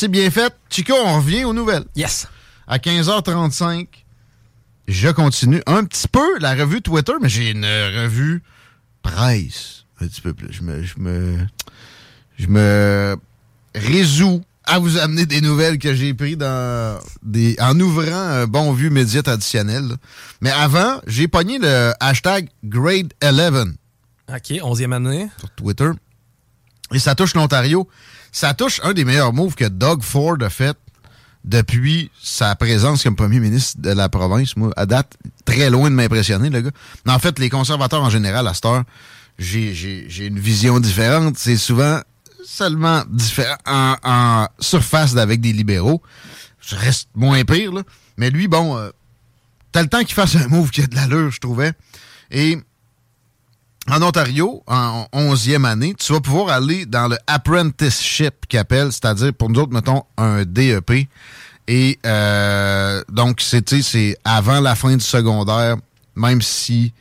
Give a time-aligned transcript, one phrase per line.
[0.00, 0.54] C'est bien fait.
[0.70, 1.84] Chico, on revient aux nouvelles.
[1.96, 2.28] Yes.
[2.68, 3.86] À 15h35,
[4.86, 8.42] je continue un petit peu la revue Twitter, mais j'ai une revue
[9.02, 9.84] presse.
[10.00, 10.52] Un petit peu plus.
[10.52, 11.38] Je me, je me,
[12.38, 13.16] je me
[13.74, 18.72] résous à vous amener des nouvelles que j'ai prises dans des, en ouvrant un bon
[18.72, 19.88] vieux média traditionnel.
[19.88, 19.94] là.
[20.42, 23.74] Mais avant, j'ai pogné le hashtag Grade 11
[24.28, 25.28] OK, 11e année.
[25.38, 25.90] sur Twitter.
[26.92, 27.88] Et ça touche l'Ontario.
[28.32, 30.76] Ça touche un des meilleurs moves que Doug Ford a fait
[31.44, 34.56] depuis sa présence comme premier ministre de la province.
[34.56, 36.70] Moi, à date, très loin de m'impressionner, le gars.
[37.06, 38.84] Mais en fait, les conservateurs en général, à cette heure,
[39.38, 41.38] j'ai, une vision différente.
[41.38, 42.00] C'est souvent
[42.44, 46.02] seulement différent en, en surface avec des libéraux.
[46.60, 47.82] Je reste moins pire, là.
[48.18, 48.90] Mais lui, bon, euh,
[49.72, 51.72] t'as le temps qu'il fasse un move qui a de l'allure, je trouvais.
[52.30, 52.58] Et
[53.90, 59.32] en Ontario, en 11e année, tu vas pouvoir aller dans le apprenticeship qu'ils appellent, c'est-à-dire
[59.32, 61.08] pour nous autres, mettons, un DEP.
[61.68, 65.76] Et euh, donc, c'est avant la fin du secondaire,
[66.16, 66.92] même si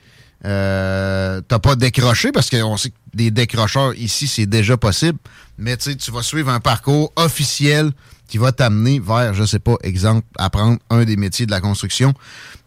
[0.45, 5.17] euh, t'as pas décroché, parce qu'on sait que des décrocheurs ici, c'est déjà possible,
[5.57, 7.91] mais tu vas suivre un parcours officiel
[8.27, 12.13] qui va t'amener vers, je sais pas, exemple, apprendre un des métiers de la construction.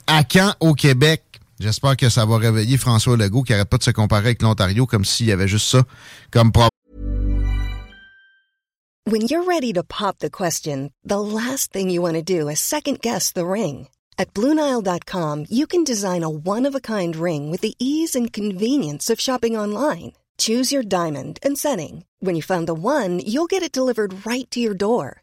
[0.07, 1.23] À Caen, au Québec,
[1.61, 4.87] J'espère que ça va réveiller François Legault qui arrête pas de se comparer avec l'Ontario
[4.87, 5.85] comme s'il y avait juste ça
[6.31, 6.71] comme problème.
[9.07, 12.59] When you're ready to pop the question, the last thing you want to do is
[12.61, 13.89] second guess the ring.
[14.17, 18.33] At Bluenile.com, you can design a one of a kind ring with the ease and
[18.33, 20.13] convenience of shopping online.
[20.39, 22.05] Choose your diamond and setting.
[22.21, 25.23] When you find the one, you'll get it delivered right to your door.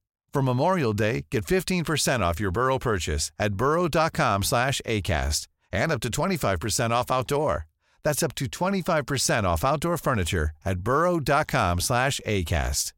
[0.33, 5.99] For Memorial Day, get 15% off your Burrow purchase at burrow.com slash ACAST and up
[6.01, 7.67] to 25% off outdoor.
[8.03, 12.93] That's up to 25% off outdoor furniture at burrow.com slash ACAST.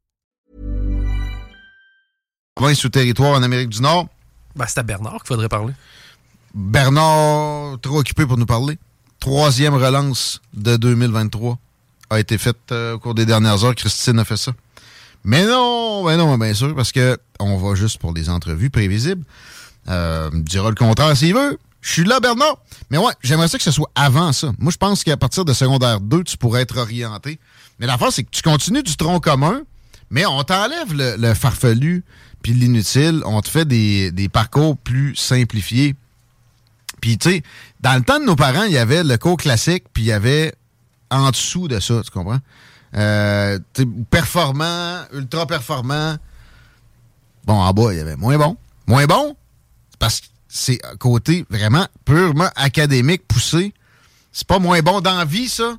[2.56, 4.10] Province sous territoire en Amérique du Nord.
[4.56, 5.74] Ben, c'est à Bernard qu'il faudrait parler.
[6.54, 8.78] Bernard, trop occupé pour nous parler.
[9.20, 11.58] Troisième relance de 2023
[12.12, 13.74] a été faite euh, au cours des dernières heures.
[13.74, 14.54] Christine a fait ça.
[15.24, 19.24] Mais non, ben non, bien sûr, parce que on va juste pour des entrevues prévisibles.
[19.90, 21.58] Euh, dira le contraire s'il veut.
[21.82, 22.58] Je suis là, Bernard.
[22.90, 24.52] Mais ouais, j'aimerais ça que ce soit avant ça.
[24.58, 27.40] Moi, je pense qu'à partir de secondaire 2, tu pourrais être orienté.
[27.80, 29.64] Mais l'affaire, c'est que tu continues du tronc commun,
[30.10, 32.04] mais on t'enlève le, le farfelu
[32.42, 33.22] puis l'inutile.
[33.26, 35.96] On te fait des, des parcours plus simplifiés.
[37.02, 37.44] Puis, tu sais,
[37.82, 40.12] dans le temps de nos parents, il y avait le cours classique, puis il y
[40.14, 40.54] avait
[41.10, 42.40] en dessous de ça, tu comprends?
[42.96, 43.60] Euh,
[44.10, 46.16] performant, ultra performant.
[47.46, 48.58] Bon, en bas, il y avait moins bon.
[48.88, 49.36] Moins bon,
[49.98, 53.74] parce que c'est côté vraiment purement académique, poussé.
[54.32, 55.78] C'est pas moins bon dans la vie, ça.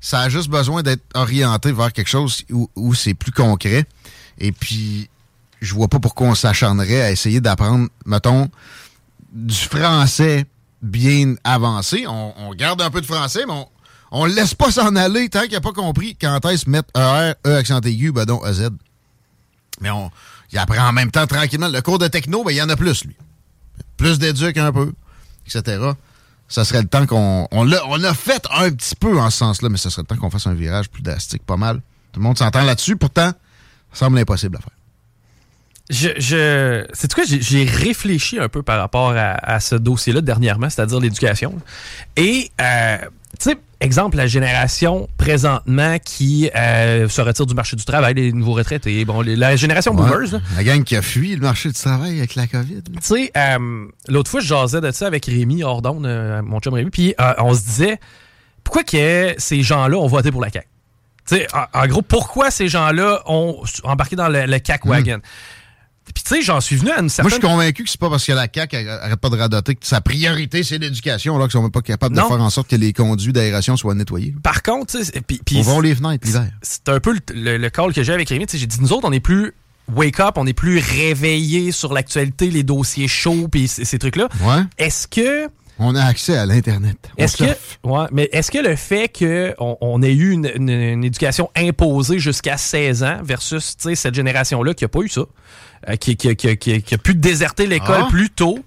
[0.00, 3.84] Ça a juste besoin d'être orienté vers quelque chose où, où c'est plus concret.
[4.38, 5.08] Et puis,
[5.60, 8.48] je vois pas pourquoi on s'acharnerait à essayer d'apprendre, mettons,
[9.32, 10.44] du français
[10.82, 12.04] bien avancé.
[12.06, 13.68] On, on garde un peu de français, mais on,
[14.12, 17.32] on le laisse pas s'en aller tant qu'il n'a pas compris quand est-ce mettre ER,
[17.46, 18.68] E accent aigu, ben donc EZ.
[19.80, 20.10] Mais on,
[20.52, 21.68] il apprend en même temps tranquillement.
[21.68, 23.16] Le cours de techno, ben, il y en a plus, lui.
[23.96, 24.92] Plus d'éduc un peu,
[25.46, 25.92] etc.
[26.46, 27.48] Ça serait le temps qu'on.
[27.50, 30.06] On l'a, on a fait un petit peu en ce sens-là, mais ça serait le
[30.06, 31.80] temps qu'on fasse un virage plus drastique, pas mal.
[32.12, 32.96] Tout le monde s'entend là-dessus.
[32.96, 33.32] Pourtant,
[33.92, 34.72] Ça semble impossible à faire.
[35.90, 41.00] Je, je c'est quoi, j'ai réfléchi un peu par rapport à, ce dossier-là dernièrement, c'est-à-dire
[41.00, 41.54] l'éducation.
[42.16, 42.98] Et, euh,
[43.38, 48.32] tu sais, exemple, la génération présentement qui euh, se retire du marché du travail, les
[48.32, 50.40] nouveaux retraités, bon, la génération boomers.
[50.56, 52.82] La gang qui a fui le marché du travail avec la COVID.
[52.82, 56.00] Tu sais, euh, l'autre fois, je jasais de ça avec Rémi Ordon,
[56.42, 57.98] mon chum Rémi, puis on se disait,
[58.62, 60.66] pourquoi que ces gens-là ont voté pour la CAQ?
[61.24, 65.20] sais, en, gros, pourquoi ces gens-là ont embarqué dans le, le CAC wagon?
[66.14, 67.30] Puis, tu sais, j'en suis venu à une certaine.
[67.30, 69.74] Moi, je suis convaincu que c'est pas parce que la CAQ arrête pas de radoter
[69.74, 72.68] que sa priorité, c'est l'éducation, là, qu'ils sont même pas capables de faire en sorte
[72.68, 74.34] que les conduits d'aération soient nettoyés.
[74.42, 75.22] Par contre, tu sais.
[75.66, 76.50] On les fenêtres l'hiver.
[76.62, 78.46] C'est un peu le, call que j'ai avec Rémi.
[78.52, 79.54] J'ai dit, nous autres, on est plus
[79.94, 84.28] wake up, on est plus réveillés sur l'actualité, les dossiers chauds, puis ces, trucs-là.
[84.42, 84.62] Ouais.
[84.78, 85.48] Est-ce que
[85.82, 86.96] on a accès à l'Internet.
[87.16, 92.18] Est-ce que, ouais, mais est-ce que le fait qu'on on ait eu une, éducation imposée
[92.18, 95.22] jusqu'à 16 ans versus cette génération-là qui n'a pas eu ça,
[95.88, 98.08] euh, qui, qui, qui, a pu déserter l'école ah.
[98.10, 98.58] plus tôt,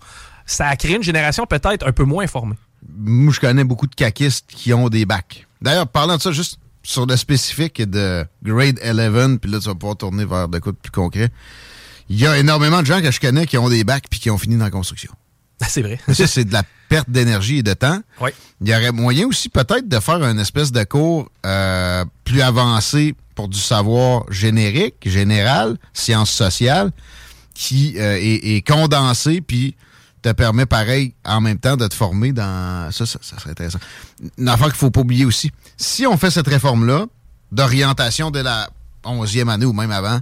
[0.46, 2.56] ça a créé une génération peut-être un peu moins informée?
[2.98, 5.48] Moi, je connais beaucoup de caquistes qui ont des bacs.
[5.62, 9.76] D'ailleurs, parlant de ça, juste sur le spécifique de grade 11, puis là, tu vas
[9.76, 11.30] pouvoir tourner vers de quoi de plus concret.
[12.10, 14.30] Il y a énormément de gens que je connais qui ont des bacs puis qui
[14.30, 15.12] ont fini dans la construction.
[15.62, 16.00] Ah, c'est vrai.
[16.14, 18.00] ça, c'est de la perte d'énergie et de temps.
[18.22, 18.32] Oui.
[18.62, 23.16] Il y aurait moyen aussi peut-être de faire une espèce de cours euh, plus avancé
[23.36, 26.92] pour du savoir générique, général, sciences sociales,
[27.54, 29.76] qui euh, est, condensé, puis
[30.22, 32.92] te permet pareil en même temps de te former dans...
[32.92, 33.80] Ça, ça, serait intéressant.
[34.38, 35.52] Une affaire qu'il faut pas oublier aussi.
[35.78, 37.06] Si on fait cette réforme-là,
[37.52, 38.70] d'orientation de la
[39.04, 40.20] 11e année ou même avant,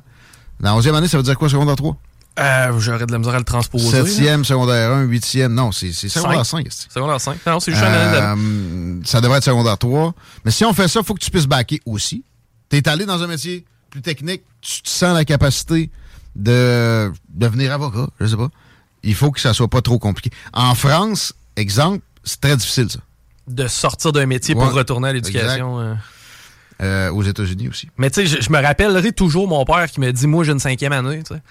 [0.59, 1.97] la 11e année, ça veut dire quoi, secondaire 3?
[2.39, 4.03] Euh, J'aurais de la misère à le transposer.
[4.03, 5.53] Septième, secondaire 1, huitième.
[5.53, 6.68] Non, c'est secondaire 5.
[6.89, 7.38] Secondaire 5.
[7.45, 10.13] Non, c'est juste euh, Ça devrait être secondaire 3.
[10.44, 12.24] Mais si on fait ça, il faut que tu puisses backer aussi.
[12.69, 15.91] Tu es allé dans un métier plus technique, tu te sens la capacité
[16.35, 18.50] de devenir avocat, je sais pas.
[19.03, 20.31] Il faut que ça soit pas trop compliqué.
[20.53, 23.00] En France, exemple, c'est très difficile, ça.
[23.47, 25.79] De sortir d'un métier pour retourner à l'éducation.
[25.79, 25.94] Euh.
[26.81, 27.88] Euh, aux États-Unis aussi.
[27.97, 30.53] Mais tu sais, je, je, me rappellerai toujours mon père qui me dit Moi, j'ai
[30.53, 31.21] une cinquième année.
[31.24, 31.41] Tu sais.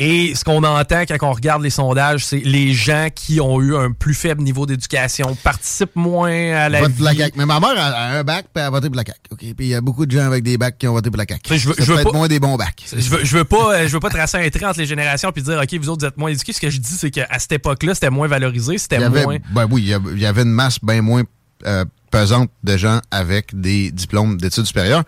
[0.00, 3.76] Et ce qu'on entend quand on regarde les sondages, c'est les gens qui ont eu
[3.76, 7.02] un plus faible niveau d'éducation participent moins à la Vote vie.
[7.02, 7.38] La CAQ.
[7.38, 9.20] Mais ma mère a un bac puis elle a voté pour la CAQ.
[9.36, 11.24] Puis il y a beaucoup de gens avec des bacs qui ont voté pour la
[11.28, 11.58] CAQ.
[11.58, 12.84] Je veux, je veux pas, moins des bons bacs.
[12.90, 15.42] Je veux, je veux pas, je veux pas tracer un trait entre les générations puis
[15.42, 16.52] dire OK, vous autres vous êtes moins éduqués.
[16.52, 19.38] Ce que je dis c'est qu'à cette époque-là, c'était moins valorisé, c'était moins.
[19.52, 21.24] Ben oui, il y avait une masse bien moins
[21.66, 25.02] euh, pesante de gens avec des diplômes d'études supérieures.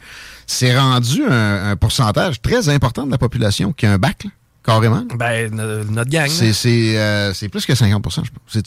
[0.46, 4.24] C'est rendu un, pourcentage très important de la population qui a un bac.
[4.24, 4.30] Là.
[4.64, 5.04] Carrément?
[5.14, 6.28] Ben, notre gang.
[6.30, 8.62] Euh, c'est plus que 50% je pense.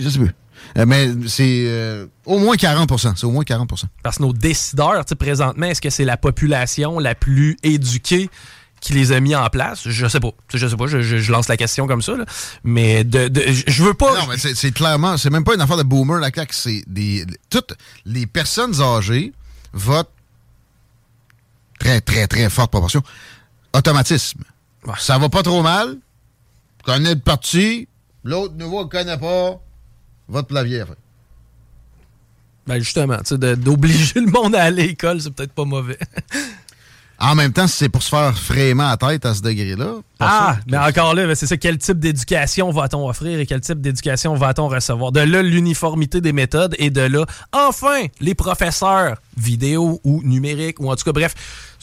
[0.00, 0.34] Je sais plus.
[0.78, 5.04] Euh, mais c'est euh, au moins 40% C'est au moins 40% Parce que nos décideurs,
[5.18, 8.30] présentement, est-ce que c'est la population la plus éduquée
[8.80, 9.88] qui les a mis en place?
[9.88, 10.32] Je sais pas.
[10.52, 10.86] Je sais pas.
[10.86, 12.14] Je, lance la question comme ça.
[12.64, 13.30] Mais de,
[13.66, 14.14] je veux pas.
[14.20, 16.52] Non, mais c'est clairement, c'est même pas une affaire de boomer, la claque.
[16.52, 17.24] C'est des.
[17.50, 17.74] Toutes
[18.04, 19.32] les personnes âgées
[19.72, 20.12] votent
[21.78, 23.02] très, très, très forte proportion.
[23.74, 24.42] Automatisme.
[24.98, 25.96] Ça va pas trop mal.
[26.84, 27.88] Connais le parti.
[28.24, 29.60] L'autre nouveau ne connaît pas.
[30.28, 30.84] Vote pour la vieille
[32.66, 35.98] Ben justement, d'obliger le monde à aller à l'école, c'est peut-être pas mauvais.
[37.22, 39.94] En même temps, c'est pour se faire frément à tête à ce degré-là.
[40.18, 41.56] Ah, mais encore là, c'est ça.
[41.56, 45.12] Quel type d'éducation va-t-on offrir et quel type d'éducation va-t-on recevoir?
[45.12, 50.90] De là, l'uniformité des méthodes et de là, enfin, les professeurs vidéo ou numérique ou
[50.90, 51.34] en tout cas, bref,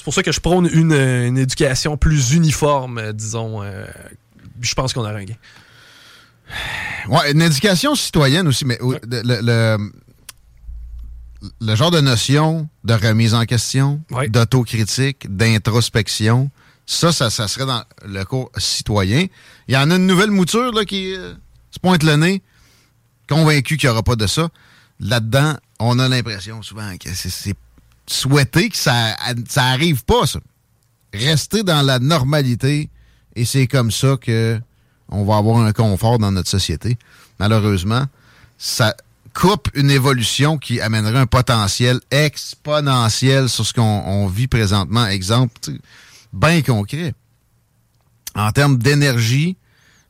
[0.09, 3.61] pour ça que je prône une, éducation plus uniforme, euh, disons.
[3.61, 3.85] Euh,
[4.59, 5.35] je pense qu'on a un gain.
[7.07, 9.77] Ouais, une éducation citoyenne aussi, mais le
[11.61, 16.49] le genre de notion de remise en question, d'autocritique, d'introspection,
[16.87, 19.27] ça, ça, serait dans le cours citoyen.
[19.67, 21.35] Il y en a une nouvelle mouture là, qui euh,
[21.69, 22.41] se pointe le nez,
[23.29, 24.49] convaincu qu'il n'y aura pas de ça.
[24.99, 27.53] Là-dedans, on a l'impression souvent que c'est
[28.11, 29.15] souhaité que ça,
[29.47, 30.39] ça arrive pas, ça.
[31.13, 32.89] Rester dans la normalité,
[33.35, 34.59] et c'est comme ça que
[35.09, 36.97] on va avoir un confort dans notre société.
[37.39, 38.05] Malheureusement,
[38.59, 38.95] ça,
[39.33, 45.05] coupe une évolution qui amènerait un potentiel exponentiel sur ce qu'on vit présentement.
[45.07, 45.53] Exemple,
[46.33, 47.13] bien concret.
[48.35, 49.57] En termes d'énergie,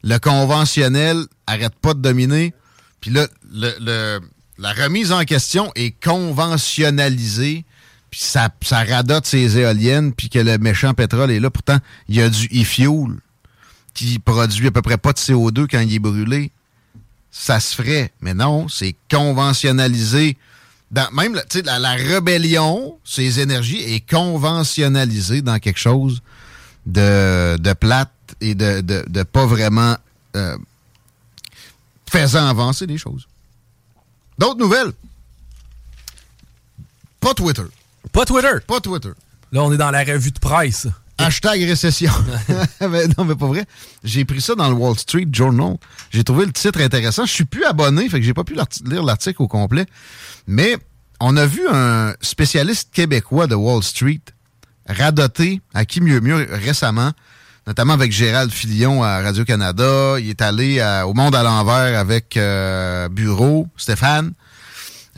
[0.03, 2.53] le conventionnel arrête pas de dominer.
[3.01, 4.19] Puis là, le,
[4.57, 7.65] la remise en question est conventionnalisée.
[8.11, 11.49] Puis ça, ça radote ses éoliennes, puis que le méchant pétrole est là.
[11.49, 13.17] Pourtant, il y a du e-fuel
[13.93, 16.51] qui produit à peu près pas de CO2 quand il est brûlé
[17.31, 18.11] ça se ferait.
[18.21, 20.37] Mais non, c'est conventionnalisé
[21.13, 26.23] même la, la, rébellion, ces énergies, est conventionnalisée dans quelque chose
[26.87, 28.11] de, de plate
[28.41, 29.95] et de, de, pas vraiment
[30.35, 30.57] euh,
[32.09, 33.27] faisant avancer les choses.
[34.39, 34.93] D'autres nouvelles?
[37.19, 37.61] Pas Twitter.
[38.11, 38.47] Pas Twitter.
[38.67, 39.11] Pas Twitter.
[39.51, 40.87] Là, on est dans la revue de presse.
[41.17, 42.11] Hashtag récession.
[42.81, 43.65] non, mais pas vrai.
[44.03, 45.75] J'ai pris ça dans le Wall Street Journal.
[46.11, 47.25] J'ai trouvé le titre intéressant.
[47.25, 49.85] Je suis plus abonné, fait que j'ai pas pu lire l'article au complet.
[50.47, 50.77] Mais
[51.19, 54.21] on a vu un spécialiste québécois de Wall Street
[54.87, 57.11] radoter à qui mieux mieux récemment,
[57.67, 60.19] notamment avec Gérald Filion à Radio-Canada.
[60.19, 64.31] Il est allé au Monde à l'envers avec euh, Bureau, Stéphane,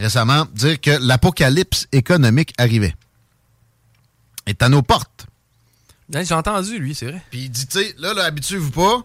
[0.01, 2.95] récemment, dire que l'apocalypse économique arrivait.
[4.47, 5.27] Est à nos portes.
[6.11, 7.21] J'ai entendu, lui, c'est vrai.
[7.29, 9.03] Puis il dit, tu sais, là, là habituez-vous pas.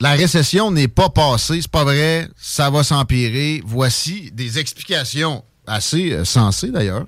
[0.00, 3.62] La récession n'est pas passée, c'est pas vrai, ça va s'empirer.
[3.64, 7.06] Voici des explications assez euh, sensées d'ailleurs,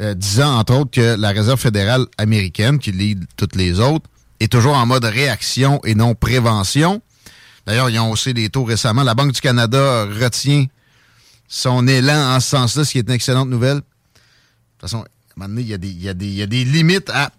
[0.00, 4.08] euh, disant entre autres que la Réserve fédérale américaine, qui lit toutes les autres,
[4.40, 7.02] est toujours en mode réaction et non prévention.
[7.66, 9.02] D'ailleurs, ils ont haussé les taux récemment.
[9.02, 10.66] La Banque du Canada retient
[11.48, 13.76] son élan en ce sens-là, ce qui est une excellente nouvelle.
[13.76, 16.26] De toute façon, à un moment donné, il y a des, il y a des,
[16.26, 17.30] il y a des limites à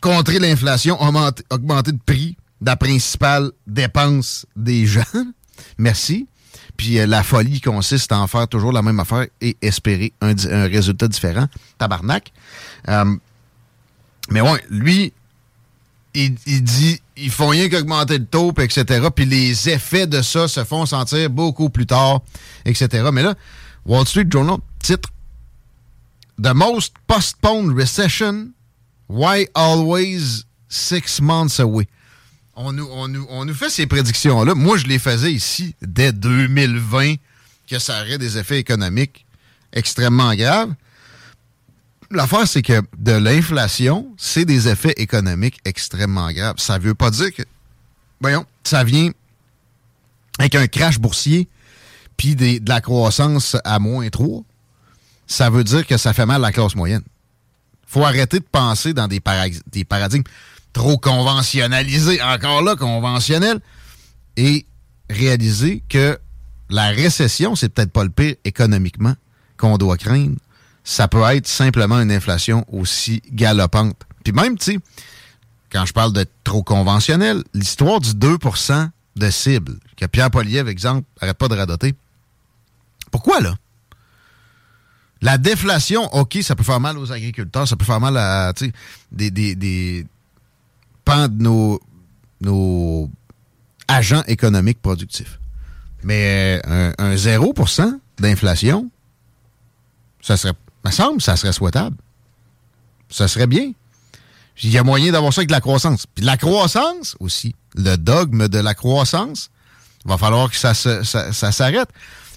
[0.00, 5.02] contrer l'inflation, augmenter, augmenter de prix de la principale dépense des gens.
[5.78, 6.28] Merci.
[6.76, 10.34] Puis euh, la folie consiste à en faire toujours la même affaire et espérer un,
[10.66, 11.46] résultat différent.
[11.78, 12.32] Tabarnak.
[12.88, 13.16] Euh,
[14.30, 15.12] mais ouais, lui,
[16.14, 19.08] il, dit ils font rien qu'augmenter le taux, etc.
[19.14, 22.22] Puis les effets de ça se font sentir beaucoup plus tard,
[22.64, 23.08] etc.
[23.12, 23.34] Mais là,
[23.84, 25.08] Wall Street Journal titre
[26.42, 28.52] The most postponed recession
[29.08, 31.86] Why always six months away?
[32.54, 34.54] On nous, on nous, fait ces prédictions-là.
[34.54, 37.14] Moi, je les faisais ici dès 2020
[37.68, 39.26] que ça aurait des effets économiques
[39.72, 40.74] extrêmement graves.
[42.12, 46.56] L'affaire, c'est que de l'inflation, c'est des effets économiques extrêmement graves.
[46.58, 47.42] Ça ne veut pas dire que,
[48.20, 49.10] voyons, ça vient
[50.38, 51.48] avec un crash boursier
[52.16, 54.42] puis de la croissance à moins 3.
[55.26, 57.02] Ça veut dire que ça fait mal à la classe moyenne
[57.92, 59.20] faut arrêter de penser dans des,
[59.66, 60.22] des paradigmes
[60.72, 63.60] trop conventionnalisés, encore là, conventionnels,
[64.38, 64.64] et
[65.10, 66.18] réaliser que
[66.70, 69.14] la récession, c'est peut-être pas le pire économiquement
[69.58, 70.36] qu'on doit craindre.
[70.84, 73.96] Ça peut être simplement une inflation aussi galopante.
[74.24, 74.78] Puis même, tu sais,
[75.70, 81.06] quand je parle de trop conventionnel, l'histoire du 2% de cible, que Pierre Poliev, exemple,
[81.20, 81.94] arrête pas de radoter.
[83.10, 83.54] Pourquoi, là?
[85.20, 88.52] La déflation, OK, ça peut faire mal aux agriculteurs, ça peut faire mal à
[89.12, 90.04] des, des, des
[91.04, 91.80] pans de nos,
[92.40, 93.08] nos
[93.86, 95.38] agents économiques productifs.
[96.02, 98.90] Mais un, un 0% d'inflation,
[100.20, 101.96] ça serait, me semble, ça serait souhaitable.
[103.08, 103.72] Ça serait bien.
[104.62, 106.06] Il y a moyen d'avoir ça avec la croissance.
[106.06, 109.50] Puis la croissance aussi, le dogme de la croissance,
[110.04, 111.88] va falloir que ça, s'arrête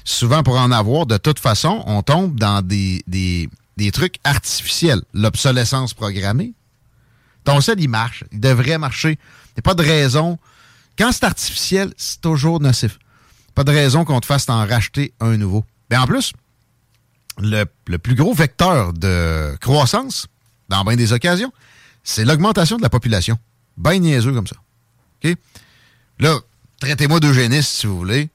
[0.04, 5.02] souvent pour en avoir, de toute façon, on tombe dans des, des, trucs artificiels.
[5.14, 6.54] L'obsolescence programmée.
[7.44, 8.24] Ton sel, il marche.
[8.32, 9.12] Il devrait marcher.
[9.12, 10.38] Il n'y a pas de raison.
[10.98, 13.00] Quand c'est artificiel, c'est toujours nocif.
[13.54, 15.66] Pas de raison qu'on te fasse t'en racheter un nouveau.
[15.90, 16.34] Mais en plus,
[17.40, 17.66] le,
[17.98, 20.28] plus gros vecteur de croissance,
[20.70, 21.52] dans bien des occasions,
[22.04, 23.38] c'est l'augmentation de la population.
[23.78, 24.56] Ben niaiseux comme ça.
[26.20, 26.40] Là,
[26.80, 28.30] traitez-moi d'eugéniste si vous voulez,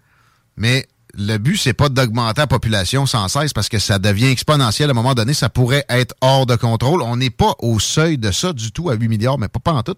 [0.57, 4.91] mais le but, c'est pas d'augmenter la population sans cesse parce que ça devient exponentiel.
[4.91, 7.03] À un moment donné, ça pourrait être hors de contrôle.
[7.03, 9.73] On n'est pas au seuil de ça du tout à 8 milliards, mais pas, pas
[9.73, 9.97] en tout.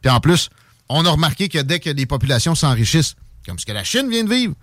[0.00, 0.48] Puis en plus,
[0.88, 3.14] on a remarqué que dès que les populations s'enrichissent,
[3.46, 4.54] comme ce que la Chine vient de vivre,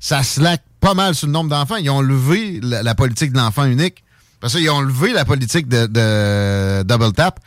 [0.00, 1.76] ça slack pas mal sur le nombre d'enfants.
[1.76, 4.02] Ils ont levé la, politique de l'enfant unique.
[4.40, 7.38] Parce qu'ils ont levé la politique de, double tap.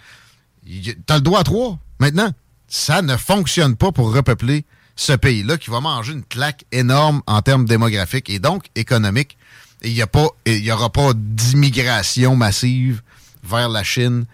[1.08, 1.80] T'as le droit à trois.
[2.00, 2.32] Maintenant,
[2.68, 7.42] ça ne fonctionne pas pour repeupler ce pays-là qui va manger une claque énorme en
[7.42, 9.38] termes démographiques et donc économiques.
[9.84, 13.02] Il n'y aura pas d'immigration massive
[13.44, 14.26] vers la Chine.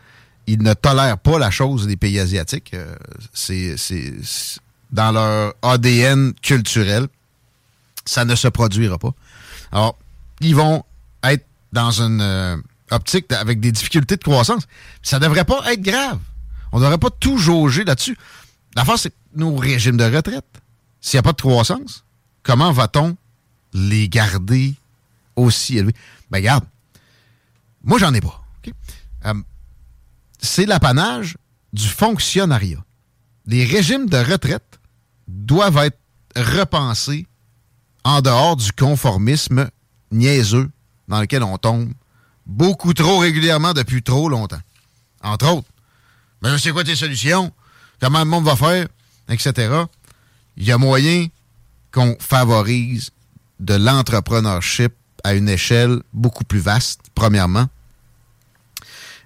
[0.46, 2.74] Ils ne tolèrent pas la chose des pays asiatiques.
[2.74, 2.96] Euh,
[3.34, 3.76] c'est
[4.92, 7.08] dans leur ADN culturel.
[8.10, 9.14] Ça ne se produira pas.
[9.72, 9.96] Alors,
[10.42, 10.84] ils vont
[11.24, 12.58] être dans une euh,
[12.90, 14.64] optique avec des difficultés de croissance.
[15.04, 16.18] Ça ne devrait pas être grave.
[16.72, 18.18] On ne devrait pas tout jauger là-dessus.
[18.76, 20.44] L'affaire, c'est nos régimes de retraite.
[21.00, 22.04] S'il n'y a pas de croissance,
[22.42, 23.16] comment va-t-on
[23.74, 24.74] les garder
[25.36, 25.94] aussi élevés?
[26.32, 26.66] Ben, regarde,
[27.84, 28.44] moi, j'en ai pas.
[29.26, 29.36] Euh,
[30.40, 31.38] c'est l'apanage
[31.74, 32.84] du fonctionnariat.
[33.46, 34.80] Les régimes de retraite
[35.28, 36.00] doivent être
[36.36, 37.28] repensés
[38.10, 39.70] en dehors du conformisme
[40.12, 40.72] niaiseux
[41.08, 41.94] dans lequel on tombe
[42.48, 44.62] beaucoup trop régulièrement depuis trop longtemps.
[45.22, 45.68] Entre autres.
[46.42, 47.54] Mais c'est quoi tes solutions?
[48.02, 48.88] Comment le monde va faire?
[49.30, 49.54] Etc.
[50.58, 51.28] Il y a moyen
[51.92, 53.12] qu'on favorise
[53.60, 57.68] de l'entrepreneurship à une échelle beaucoup plus vaste, premièrement.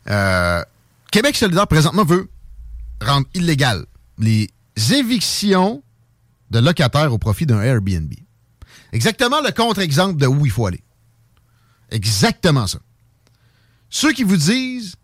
[0.10, 0.62] Euh,
[1.10, 2.30] Québec solidaire, présentement, veut
[3.02, 3.86] rendre illégal
[4.18, 4.50] les
[4.92, 5.82] évictions
[6.52, 8.12] de locataires au profit d'un Airbnb.
[8.94, 10.84] Exactement le contre-exemple de où il faut aller.
[11.90, 12.80] Exactement ça.
[13.90, 14.96] Ceux qui vous disent,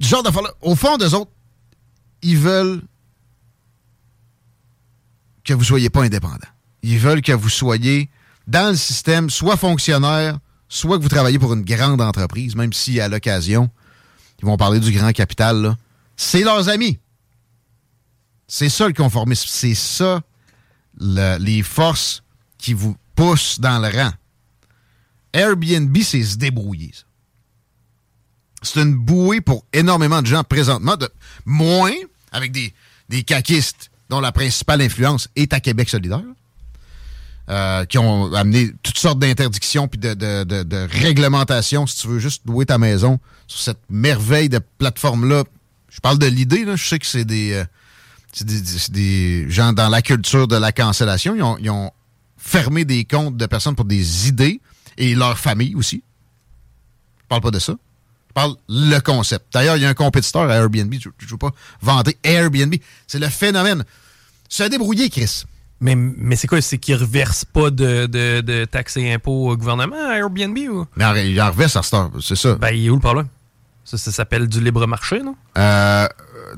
[0.00, 0.30] genre de
[0.62, 1.30] au fond des autres,
[2.22, 2.82] ils veulent
[5.44, 6.48] que vous ne soyez pas indépendant.
[6.82, 8.10] Ils veulent que vous soyez
[8.46, 12.98] dans le système, soit fonctionnaire, soit que vous travaillez pour une grande entreprise, même si
[12.98, 13.70] à l'occasion,
[14.38, 15.76] ils vont parler du grand capital.
[16.16, 16.98] C'est leurs amis.
[18.46, 19.46] C'est ça le conformisme.
[19.48, 20.22] C'est ça
[20.98, 22.22] les forces
[22.58, 24.12] qui vous poussent dans le rang.
[25.32, 26.92] Airbnb, c'est se débrouiller.
[28.62, 31.08] C'est une bouée pour énormément de gens présentement, de
[31.44, 31.94] moins
[32.32, 32.74] avec des,
[33.08, 36.22] des caquistes dont la principale influence est à Québec solidaire.
[37.50, 42.18] Euh, qui ont amené toutes sortes d'interdictions puis de, de, de, réglementations si tu veux
[42.18, 45.44] juste louer ta maison sur cette merveille de plateforme-là.
[45.88, 46.66] Je parle de l'idée.
[46.76, 47.64] Je sais que c'est des, euh,
[48.42, 51.34] des, des, gens dans la culture de la cancellation.
[51.34, 51.90] Ils ont, ils ont,
[52.38, 54.60] fermé des comptes de personnes pour des idées
[54.96, 56.02] et leur famille aussi.
[57.18, 57.74] Je parle pas de ça.
[58.28, 59.46] Je parle le concept.
[59.52, 60.94] D'ailleurs, il y a un compétiteur à Airbnb.
[60.94, 61.50] Je ne veux pas
[61.82, 62.74] vanter Airbnb.
[63.06, 63.84] C'est le phénomène.
[64.48, 65.44] Se débrouiller, Chris.
[65.80, 66.60] Mais, mais c'est quoi?
[66.60, 70.56] C'est qu'ils ne reversent pas de, de, de, taxes et impôts au gouvernement à Airbnb
[70.70, 70.86] ou?
[70.96, 72.54] Mais ils en reversent à Star, c'est ça.
[72.56, 73.28] Ben, il est où le problème?
[73.84, 75.36] Ça, ça s'appelle du libre marché, non?
[75.56, 76.08] Euh,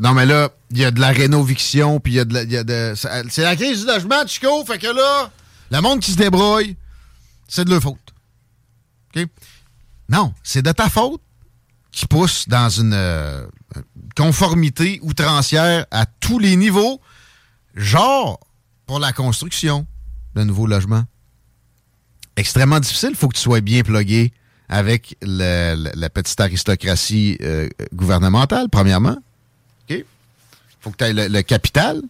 [0.00, 2.64] non, mais là, il y a de la rénoviction, puis il y a de la.
[2.64, 2.94] de,
[3.28, 5.30] c'est la crise du logement, Chico, fait que là,
[5.70, 6.76] le monde qui se débrouille,
[7.46, 7.98] c'est de leur faute.
[9.14, 9.26] OK?
[10.08, 11.20] Non, c'est de ta faute
[11.92, 13.46] qui pousse dans une euh,
[14.16, 17.02] conformité outrancière à tous les niveaux,
[17.74, 18.40] genre
[18.86, 19.86] pour la construction
[20.34, 21.04] de nouveaux logements.
[22.36, 23.10] Extrêmement difficile.
[23.10, 24.32] Il faut que tu sois bien plugué
[24.70, 29.18] avec la petite aristocratie euh, gouvernementale, premièrement.
[29.98, 30.04] Il
[30.80, 32.00] faut que tu aies le, capital.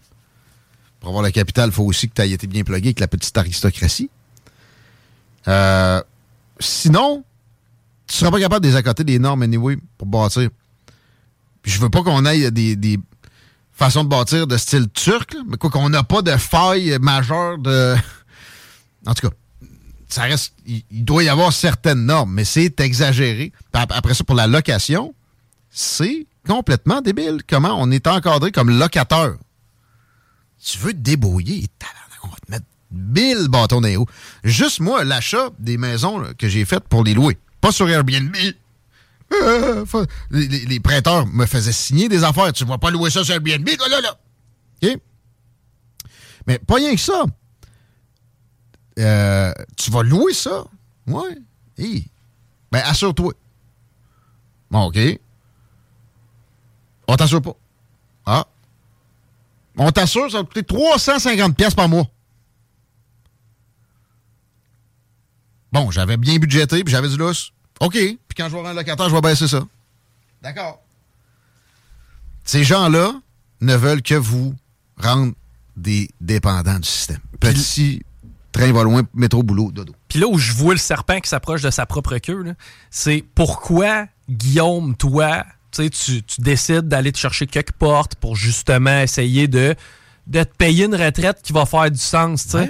[1.00, 3.08] Pour avoir le capital, il faut aussi que tu aies été bien plugué avec la
[3.08, 4.10] petite aristocratie.
[5.48, 6.02] Euh,
[6.58, 7.24] sinon,
[8.06, 10.50] tu seras pas capable de les des normes anyway pour bâtir.
[11.64, 12.98] je veux pas qu'on aille des, des,
[13.72, 17.96] façon de bâtir de style turc, mais quoi qu'on n'a pas de faille majeure de.
[19.06, 19.34] En tout cas,
[20.08, 20.52] ça reste.
[20.66, 23.50] Il, doit y avoir certaines normes, mais c'est exagéré.
[23.72, 25.14] Après ça, pour la location,
[25.70, 27.40] c'est complètement débile.
[27.48, 29.36] Comment on est encadré comme locateur?
[30.62, 31.66] Tu veux te débrouiller,
[32.22, 34.06] on va te mettre mille bâtons dans.
[34.44, 38.36] Juste moi, l'achat des maisons que j'ai faites pour les louer, pas sur Airbnb,
[39.32, 39.84] euh,
[40.30, 42.52] les, prêteurs me faisaient signer des affaires.
[42.52, 44.18] Tu ne vas pas louer ça sur Airbnb, là, là.
[44.82, 44.98] OK?
[46.46, 47.24] Mais pas rien que ça.
[48.98, 50.64] Euh, tu vas louer ça?
[51.06, 51.38] Ouais.
[52.72, 53.34] Ben, assure-toi.
[54.70, 54.98] Bon, OK.
[57.10, 57.56] On t'assure pas.
[58.24, 58.46] Ah.
[59.76, 62.06] On t'assure, ça va coûter 350 pièces par mois.
[65.72, 67.52] Bon, j'avais bien budgété, puis j'avais du lousse.
[67.80, 67.94] OK.
[67.94, 69.64] Puis quand je vais un locataire, je vais baisser ça.
[70.40, 70.80] D'accord.
[72.44, 73.12] Ces gens-là
[73.60, 74.54] ne veulent que vous
[74.96, 75.32] rendre
[75.76, 77.20] des dépendants du système.
[77.40, 78.04] Petit
[78.52, 79.96] train va loin, métro, boulot, dodo.
[80.06, 82.54] Puis là où je vois le serpent qui s'approche de sa propre queue,
[82.88, 89.48] c'est pourquoi, Guillaume, toi, tu, tu décides d'aller te chercher quelques portes pour justement essayer
[89.48, 89.74] de,
[90.26, 92.46] de te payer une retraite qui va faire du sens.
[92.48, 92.66] Toi,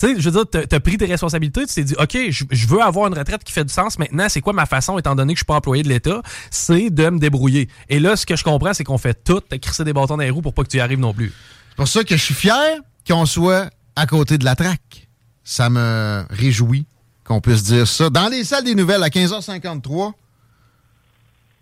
[0.00, 2.66] tu sais, je veux dire, tu as pris tes responsabilités, tu t'es dit, OK, je
[2.66, 3.98] veux avoir une retraite qui fait du sens.
[3.98, 6.22] Maintenant, c'est quoi ma façon, étant donné que je suis pas employé de l'État?
[6.50, 7.68] C'est de me débrouiller.
[7.90, 10.22] Et là, ce que je comprends, c'est qu'on fait tout, t'as crissé des bâtons dans
[10.22, 11.32] les roues pour pas que tu y arrives non plus.
[11.70, 15.08] C'est pour ça que je suis fier qu'on soit à côté de la traque.
[15.44, 16.86] Ça me réjouit
[17.24, 18.08] qu'on puisse dire ça.
[18.08, 20.12] Dans les salles des nouvelles, à 15h53,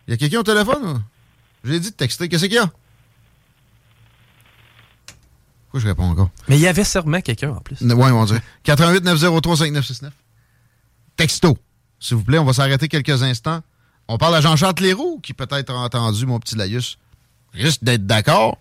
[0.09, 1.03] il y a quelqu'un au téléphone?
[1.64, 2.29] J'ai dit de texter.
[2.31, 2.71] Qu'est-ce qu'il y a?
[5.66, 6.31] Pourquoi je réponds encore?
[6.49, 7.77] Mais il y avait sûrement quelqu'un en plus.
[7.83, 8.42] Oui, on dirait.
[8.64, 10.12] 88 903 5969.
[11.16, 11.59] Texto.
[12.01, 13.61] S'il vous plaît, on va s'arrêter quelques instants.
[14.09, 16.97] On parle à Jean-Charles Leroux, qui peut-être a entendu mon petit laïus.
[17.53, 18.57] Risque d'être d'accord.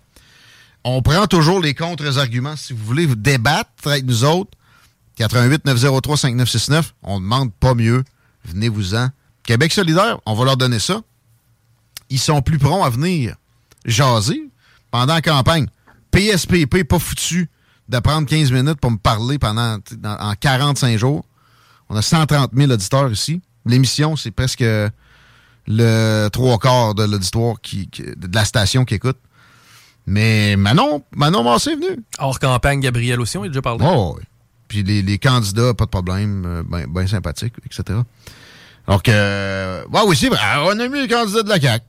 [0.83, 2.57] On prend toujours les contre-arguments.
[2.57, 4.51] Si vous voulez vous débattre avec nous autres,
[5.15, 6.93] 88 903 5969.
[7.03, 8.03] On ne demande pas mieux.
[8.43, 9.11] Venez-vous-en.
[9.43, 11.01] Québec solidaire, on va leur donner ça.
[12.09, 13.35] Ils sont plus prompts à venir
[13.85, 14.49] jaser
[14.91, 15.67] pendant la campagne.
[16.11, 17.49] PSPP, pas foutu
[17.89, 21.25] de prendre 15 minutes pour me parler pendant en 45 jours.
[21.89, 23.41] On a 130 000 auditeurs ici.
[23.65, 24.63] L'émission, c'est presque
[25.67, 29.17] le trois quarts de l'auditoire qui, de la station qui écoute.
[30.05, 32.03] Mais Manon, Manon Massé est venu.
[32.19, 33.85] Hors campagne, Gabriel aussi, on est déjà parlé.
[33.85, 34.23] Oh, oui.
[34.69, 37.99] Puis les, les, candidats, pas de problème, euh, bien ben sympathiques, etc.
[38.87, 41.85] Que, euh, ouais, oui, vrai, on a mis les candidats de la CAQ.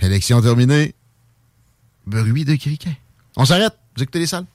[0.00, 0.94] Élection terminée.
[2.06, 2.96] Bruit de criquet.
[3.36, 3.74] On s'arrête.
[3.96, 4.46] Vous écoutez les salles.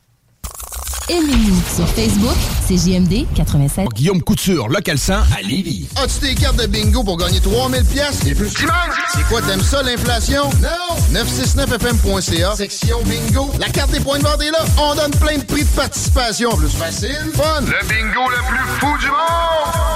[1.09, 3.89] Aimez-nous sur Facebook, c'est JMD 87.
[3.93, 5.89] Guillaume Couture, local 100 à Lévis.
[5.97, 9.83] As-tu des cartes de bingo pour gagner 3000 pièces et plus C'est quoi, t'aimes ça,
[9.83, 10.43] l'inflation?
[10.61, 11.19] Non!
[11.19, 13.51] 969fm.ca, section bingo.
[13.59, 14.63] La carte des points de vente est là.
[14.77, 16.51] On donne plein de prix de participation.
[16.55, 17.61] Plus facile, fun.
[17.61, 19.90] Le bingo le plus fou du monde!